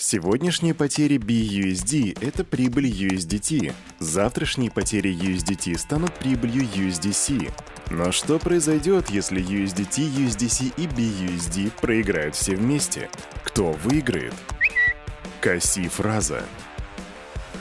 [0.00, 3.74] Сегодняшние потери BUSD– это прибыль USDT.
[3.98, 7.52] Завтрашние потери USDT станут прибылью USDC.
[7.90, 13.10] Но что произойдет, если USDT, USDC и BUSD проиграют все вместе?
[13.42, 14.34] Кто выиграет?
[15.40, 16.44] Каси фраза.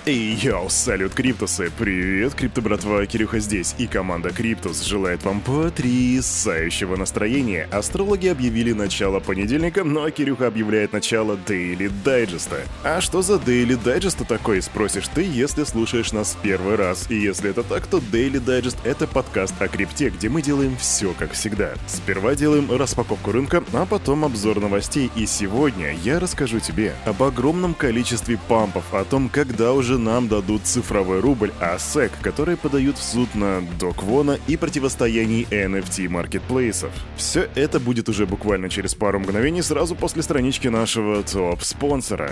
[0.10, 1.70] Ey, yo, салют, Криптусы!
[1.78, 7.68] Привет, Крипто братва, Кирюха здесь, и команда Криптус желает вам потрясающего настроения.
[7.74, 12.62] Астрологи объявили начало понедельника, ну а Кирюха объявляет начало Daily Дайджеста.
[12.86, 17.12] А что за Daily Дайджест такой, спросишь ты, если слушаешь нас первый раз.
[17.12, 21.14] И если это так, то Daily Digest— это подкаст о крипте, где мы делаем все
[21.20, 21.74] как всегда.
[21.86, 25.12] Сперва делаем распаковку рынка, а потом обзор новостей.
[25.18, 30.66] И сегодня я расскажу тебе об огромном количестве пампов, о том, когда уже нам дадут
[30.66, 36.92] цифровой рубль, а SEC, которые подают в суд на Доквона и противостоянии NFT маркетплейсов.
[37.16, 42.32] Все это будет уже буквально через пару мгновений сразу после странички нашего топ-спонсора.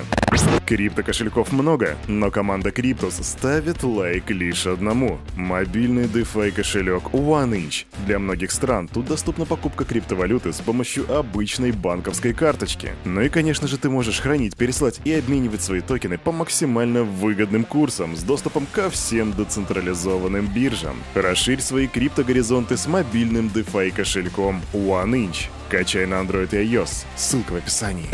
[0.65, 5.19] Крипто-кошельков много, но команда Cryptos ставит лайк лишь одному.
[5.35, 7.85] Мобильный DeFi кошелек OneInch.
[8.07, 12.93] Для многих стран тут доступна покупка криптовалюты с помощью обычной банковской карточки.
[13.05, 17.54] Ну и конечно же ты можешь хранить, переслать и обменивать свои токены по максимально выгодным
[17.55, 21.01] выгодным курсом с доступом ко всем децентрализованным биржам.
[21.13, 25.47] Расширь свои криптогоризонты с мобильным DeFi кошельком OneInch.
[25.69, 27.05] Качай на Android и iOS.
[27.15, 28.09] Ссылка в описании.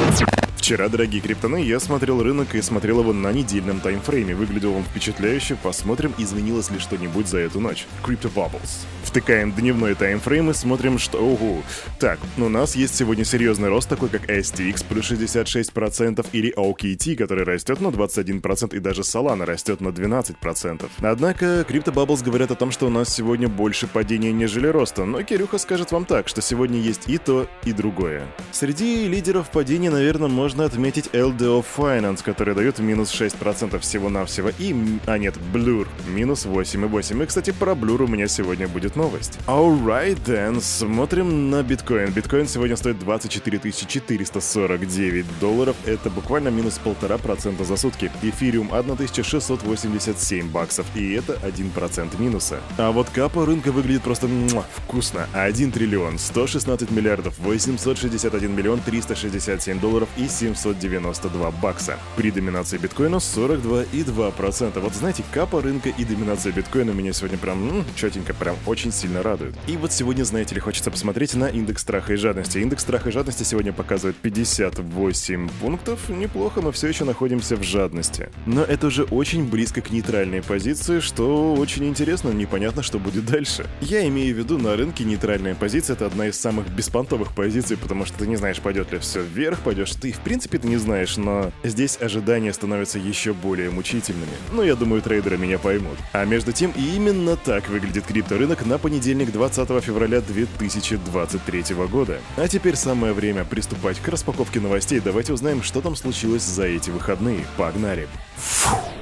[0.62, 4.36] Вчера, дорогие криптоны, я смотрел рынок и смотрел его на недельном таймфрейме.
[4.36, 5.56] Выглядел он впечатляюще.
[5.56, 7.88] Посмотрим, изменилось ли что-нибудь за эту ночь.
[8.04, 8.86] Crypto Bubbles.
[9.04, 11.18] Втыкаем дневной таймфрейм и смотрим, что...
[11.18, 11.64] Ого.
[12.00, 17.44] Так, у нас есть сегодня серьезный рост, такой как STX плюс 66% или OKT, который
[17.44, 20.88] растет на 21% и даже Solana растет на 12%.
[21.02, 25.06] Однако, Crypto Bubbles говорят о том, что у нас сегодня больше падения, нежели роста.
[25.06, 28.28] Но Кирюха скажет вам так, что сегодня есть и то, и другое.
[28.52, 34.76] Среди лидеров падения, наверное, можно можно отметить LDO Finance, который дает минус 6% всего-навсего, и,
[35.06, 37.24] а нет, Blur, минус 8,8.
[37.24, 39.40] И, кстати, про Blur у меня сегодня будет новость.
[39.48, 42.12] Alright then, смотрим на биткоин.
[42.12, 48.12] Биткоин сегодня стоит 24 449 долларов, это буквально минус 1,5% за сутки.
[48.22, 52.60] Эфириум 1687 баксов, и это 1% минуса.
[52.78, 55.30] А вот капа рынка выглядит просто муа, вкусно.
[55.32, 62.00] 1 триллион 116 миллиардов 861 миллион 367 долларов и 792 бакса.
[62.18, 64.80] При доминации биткоина 42,2%.
[64.80, 69.22] Вот знаете, капа рынка и доминация биткоина меня сегодня прям м, четенько, прям очень сильно
[69.22, 69.54] радует.
[69.68, 72.58] И вот сегодня, знаете ли, хочется посмотреть на индекс страха и жадности.
[72.58, 76.10] Индекс страха и жадности сегодня показывает 58 пунктов.
[76.10, 78.30] Неплохо, мы все еще находимся в жадности.
[78.48, 83.68] Но это уже очень близко к нейтральной позиции, что очень интересно, непонятно, что будет дальше.
[83.82, 88.06] Я имею в виду, на рынке нейтральная позиция это одна из самых беспонтовых позиций, потому
[88.06, 91.18] что ты не знаешь, пойдет ли все вверх, пойдешь ты в принципе ты не знаешь,
[91.18, 94.32] но здесь ожидания становятся еще более мучительными.
[94.54, 95.98] Но я думаю, трейдеры меня поймут.
[96.14, 102.22] А между тем, именно так выглядит крипторынок на понедельник 20 февраля 2023 года.
[102.38, 105.02] А теперь самое время приступать к распаковке новостей.
[105.02, 107.46] Давайте узнаем, что там случилось за эти выходные.
[107.58, 108.08] Погнали!
[108.38, 109.01] Фу.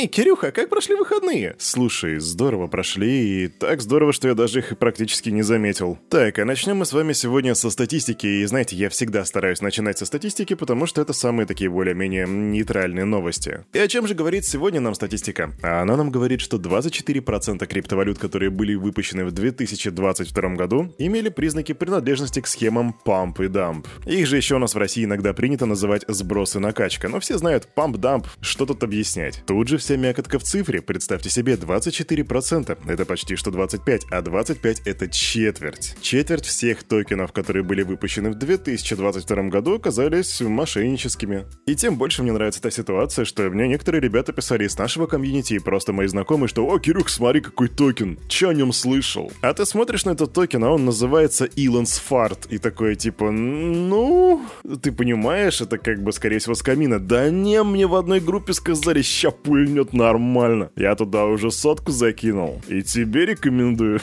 [0.00, 4.78] «Эй, Кирюха, как прошли выходные?» «Слушай, здорово прошли, и так здорово, что я даже их
[4.78, 5.98] практически не заметил.
[6.08, 9.98] Так, а начнем мы с вами сегодня со статистики, и знаете, я всегда стараюсь начинать
[9.98, 13.66] со статистики, потому что это самые такие более-менее нейтральные новости.
[13.74, 15.52] И о чем же говорит сегодня нам статистика?
[15.62, 21.72] А она нам говорит, что 24% криптовалют, которые были выпущены в 2022 году, имели признаки
[21.72, 23.86] принадлежности к схемам Pump и Dump.
[24.06, 27.36] Их же еще у нас в России иногда принято называть сброс и накачка, но все
[27.36, 29.42] знают Pump-Dump, что тут объяснять.
[29.46, 32.78] Тут же вся мякотка в цифре, представьте себе, 24%.
[32.86, 35.96] Это почти что 25, а 25 это четверть.
[36.00, 41.46] Четверть всех токенов, которые были выпущены в 2022 году, оказались мошенническими.
[41.66, 45.54] И тем больше мне нравится та ситуация, что мне некоторые ребята писали из нашего комьюнити
[45.54, 48.16] и просто мои знакомые, что «О, Кирюх, смотри, какой токен!
[48.28, 52.46] Че о нем слышал?» А ты смотришь на этот токен, а он называется Elon's Fart.
[52.50, 54.40] И такое типа, ну...
[54.82, 57.00] Ты понимаешь, это как бы, скорее всего, скамина.
[57.00, 60.70] Да не, мне в одной группе сказали, ща пуль пульнет нормально.
[60.76, 62.60] Я туда уже сотку закинул.
[62.68, 64.00] И тебе рекомендую.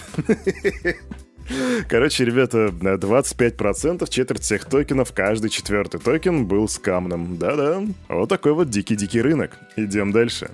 [1.87, 7.37] Короче, ребята, 25% четверть всех токенов, каждый четвертый токен был скамным.
[7.37, 9.51] Да-да, вот такой вот дикий-дикий рынок.
[9.77, 10.49] Идем дальше.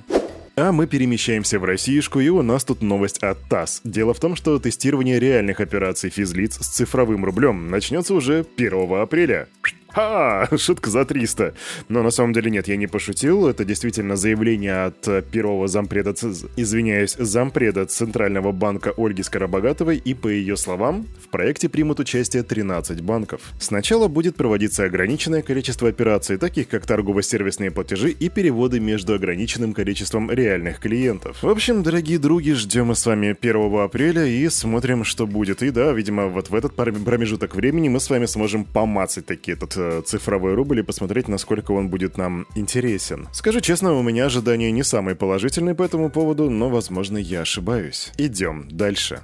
[0.55, 3.81] А мы перемещаемся в Россиюшку, и у нас тут новость от ТАСС.
[3.83, 9.47] Дело в том, что тестирование реальных операций физлиц с цифровым рублем начнется уже 1 апреля.
[9.93, 11.53] Ха, шутка за 300.
[11.87, 13.47] Но на самом деле нет, я не пошутил.
[13.47, 16.15] Это действительно заявление от первого зампреда,
[16.57, 19.97] извиняюсь, зампреда Центрального банка Ольги Скоробогатовой.
[19.97, 23.41] И по ее словам, в проекте примут участие 13 банков.
[23.59, 30.31] Сначала будет проводиться ограниченное количество операций, таких как торгово-сервисные платежи и переводы между ограниченным количеством
[30.31, 31.37] реальных клиентов.
[31.43, 35.61] В общем, дорогие други, ждем мы с вами 1 апреля и смотрим, что будет.
[35.61, 39.77] И да, видимо, вот в этот промежуток времени мы с вами сможем помацать таки этот
[39.77, 43.27] э, цифровой рубль и посмотреть, насколько он будет нам интересен.
[43.31, 48.11] Скажу честно, у меня ожидания не самые положительные по этому поводу, но, возможно, я ошибаюсь.
[48.17, 49.21] Идем дальше.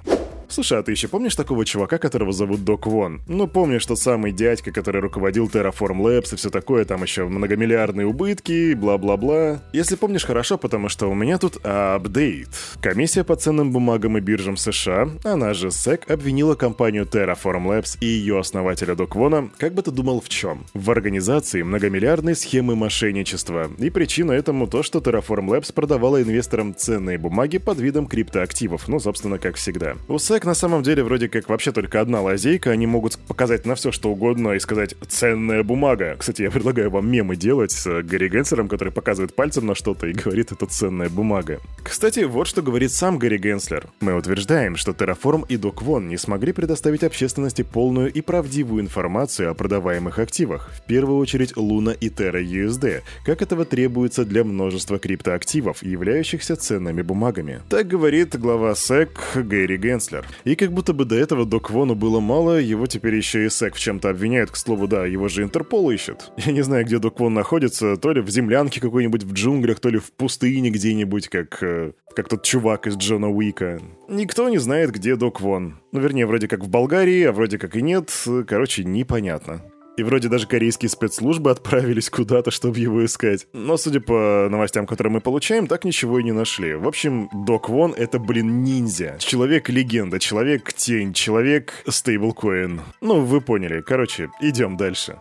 [0.50, 3.22] Слушай, а ты еще помнишь такого чувака, которого зовут Док Вон?
[3.28, 8.04] Ну, помнишь тот самый дядька, который руководил Terraform Labs и все такое, там еще многомиллиардные
[8.04, 9.62] убытки, бла-бла-бла.
[9.72, 12.48] Если помнишь хорошо, потому что у меня тут апдейт.
[12.82, 18.06] Комиссия по ценным бумагам и биржам США, она же SEC, обвинила компанию Terraform Labs и
[18.06, 20.66] ее основателя Док Вона, как бы ты думал в чем?
[20.74, 23.70] В организации многомиллиардной схемы мошенничества.
[23.78, 28.98] И причина этому то, что Terraform Labs продавала инвесторам ценные бумаги под видом криптоактивов, ну,
[28.98, 29.94] собственно, как всегда.
[30.08, 33.66] У SEC так на самом деле вроде как вообще только одна лазейка, они могут показать
[33.66, 36.16] на все что угодно и сказать «ценная бумага».
[36.18, 40.12] Кстати, я предлагаю вам мемы делать с Гарри Генслером, который показывает пальцем на что-то и
[40.24, 41.60] говорит «это ценная бумага».
[41.82, 43.88] Кстати, вот что говорит сам Гарри Генслер.
[44.00, 49.54] Мы утверждаем, что Terraform и DocWon не смогли предоставить общественности полную и правдивую информацию о
[49.54, 55.82] продаваемых активах, в первую очередь Luna и Terra USD, как этого требуется для множества криптоактивов,
[55.82, 57.60] являющихся ценными бумагами.
[57.68, 60.29] Так говорит глава SEC Гэри Генслер.
[60.44, 63.74] И как будто бы до этого Док Вону было мало, его теперь еще и СЭК
[63.74, 66.32] в чем-то обвиняют, к слову, да, его же Интерпол ищет.
[66.36, 69.88] Я не знаю, где Док Вон находится, то ли в землянке какой-нибудь в джунглях, то
[69.88, 71.62] ли в пустыне где-нибудь, как...
[71.62, 73.80] Э, как тот чувак из Джона Уика.
[74.08, 75.80] Никто не знает, где Док Вон.
[75.92, 78.10] Ну, вернее, вроде как в Болгарии, а вроде как и нет.
[78.48, 79.62] Короче, непонятно.
[80.00, 83.46] И вроде даже корейские спецслужбы отправились куда-то, чтобы его искать.
[83.52, 86.72] Но, судя по новостям, которые мы получаем, так ничего и не нашли.
[86.72, 89.16] В общем, Док Вон— это, блин, ниндзя.
[89.18, 92.80] Человек-легенда, человек-тень, человек-стейблкоин.
[93.02, 93.82] Ну, вы поняли.
[93.82, 95.18] Короче, идем дальше.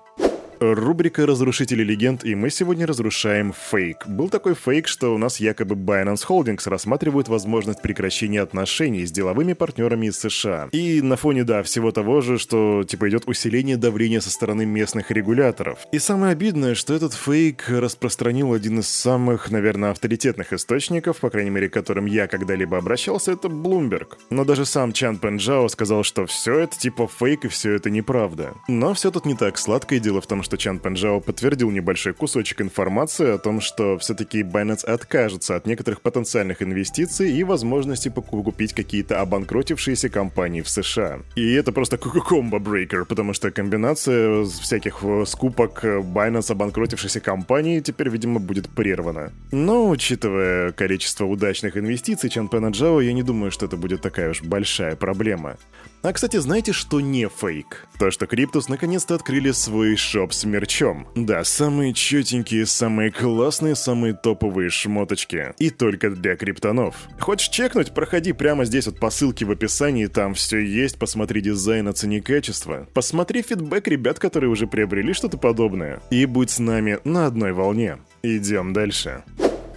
[0.59, 4.05] Рубрика «Разрушители легенд», и мы сегодня разрушаем фейк.
[4.07, 9.53] Был такой фейк, что у нас якобы Binance Holdings рассматривают возможность прекращения отношений с деловыми
[9.53, 10.67] партнерами из США.
[10.73, 15.11] И на фоне, да, всего того же, что, типа, идет усиление давления со стороны местных
[15.11, 15.79] регуляторов.
[15.93, 21.51] И самое обидное, что этот фейк распространил один из самых, наверное, авторитетных источников, по крайней
[21.51, 24.17] мере, к которым я когда-либо обращался, это Bloomberg.
[24.29, 28.55] Но даже сам Чан Пенджао сказал, что все это типа фейк и все это неправда.
[28.67, 32.13] Но все тут не так сладко, и дело в том, что Чан Пенджао подтвердил небольшой
[32.13, 38.73] кусочек информации о том, что все-таки Binance откажется от некоторых потенциальных инвестиций и возможности купить
[38.73, 41.19] какие-то обанкротившиеся компании в США.
[41.35, 48.39] И это просто комбо-брейкер, потому что комбинация всяких э, скупок Binance обанкротившихся компаний теперь, видимо,
[48.39, 49.31] будет прервана.
[49.51, 54.41] Но, учитывая количество удачных инвестиций Чан Пенджао, я не думаю, что это будет такая уж
[54.41, 55.57] большая проблема.
[56.01, 57.87] А, кстати, знаете, что не фейк?
[57.99, 61.07] То, что Криптус наконец-то открыли свой шоп с мерчом.
[61.15, 65.53] Да, самые чётенькие, самые классные, самые топовые шмоточки.
[65.59, 66.95] И только для криптанов.
[67.19, 67.93] Хочешь чекнуть?
[67.93, 72.87] Проходи прямо здесь вот по ссылке в описании, там все есть, посмотри дизайн, оцени качество.
[72.93, 76.01] Посмотри фидбэк ребят, которые уже приобрели что-то подобное.
[76.11, 77.97] И будь с нами на одной волне.
[78.23, 79.23] Идем дальше.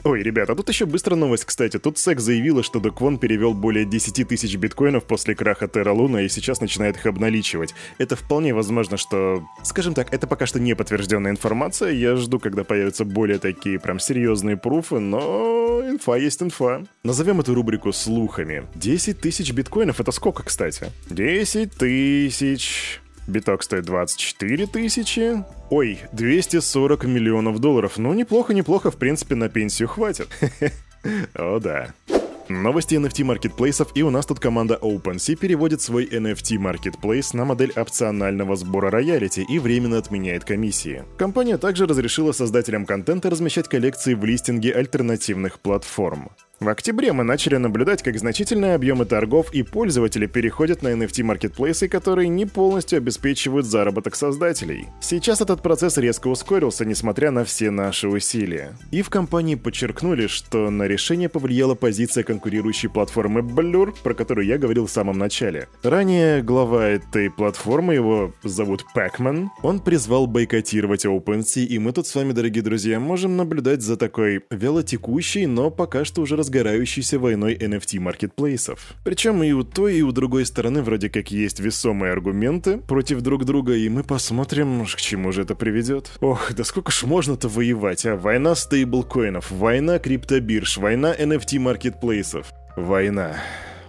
[0.05, 1.79] Ой, ребята, тут еще быстро новость, кстати.
[1.79, 6.25] Тут SEC заявила, что До Квон перевел более 10 тысяч биткоинов после краха Terra Luna
[6.25, 7.75] и сейчас начинает их обналичивать.
[7.99, 9.45] Это вполне возможно, что...
[9.63, 11.93] Скажем так, это пока что не подтвержденная информация.
[11.93, 16.83] Я жду, когда появятся более такие прям серьезные пруфы, но инфа есть инфа.
[17.05, 18.67] Назовем эту рубрику слухами.
[18.75, 20.91] 10 тысяч биткоинов— это сколько, кстати?
[21.11, 23.02] 10 тысяч...
[23.27, 25.45] Биток стоит 24 тысячи.
[25.71, 27.99] Ой, 240 миллионов долларов.
[27.99, 30.29] Ну, неплохо-неплохо, в принципе, на пенсию хватит.
[31.35, 31.93] О, да.
[32.49, 37.73] Новости NFT маркетплейсов, и у нас тут команда OpenSea переводит свой NFT маркетплейс на модель
[37.75, 41.05] опционального сбора роялти и временно отменяет комиссии.
[41.17, 46.31] Компания также разрешила создателям контента размещать коллекции в листинге альтернативных платформ.
[46.63, 52.29] В октябре мы начали наблюдать, как значительные объемы торгов и пользователи переходят на NFT-маркетплейсы, которые
[52.29, 54.87] не полностью обеспечивают заработок создателей.
[55.01, 58.79] Сейчас этот процесс резко ускорился, несмотря на все наши усилия.
[58.93, 64.57] И в компании подчеркнули, что на решение повлияла позиция конкурирующей платформы Blur, про которую я
[64.57, 65.67] говорил в самом начале.
[65.83, 72.15] Ранее глава этой платформы, его зовут Пэкман, он призвал бойкотировать OpenSea, и мы тут с
[72.15, 77.55] вами, дорогие друзья, можем наблюдать за такой вялотекущей, но пока что уже разговорной разгорающейся войной
[77.55, 78.79] NFT-маркетплейсов.
[79.05, 83.45] Причем и у той, и у другой стороны вроде как есть весомые аргументы против друг
[83.45, 86.13] друга, и мы посмотрим, к чему же это приведет.
[86.21, 88.17] Ох, да сколько ж можно-то воевать, а?
[88.17, 92.47] Война стейблкоинов, война криптобирж, война NFT-маркетплейсов.
[92.77, 93.37] Война.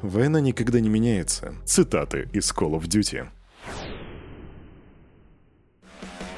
[0.01, 1.55] Война никогда не меняется.
[1.65, 3.27] Цитаты из Call of Duty.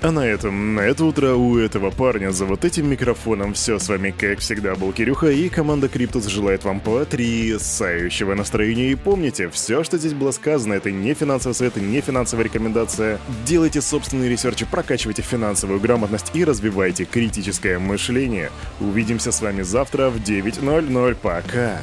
[0.06, 3.90] А на этом, на это утро у этого парня за вот этим микрофоном все с
[3.90, 8.92] вами, как всегда, был Кирюха, и команда Криптус желает вам потрясающего настроения.
[8.92, 13.20] И помните, все, что здесь было сказано, это не финансовый совет, не финансовая рекомендация.
[13.48, 18.52] Делайте собственные ресерчи, прокачивайте финансовую грамотность и развивайте критическое мышление.
[18.80, 21.16] Увидимся с вами завтра в 9.00.
[21.16, 21.82] Пока!